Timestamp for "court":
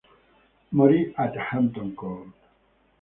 1.93-2.33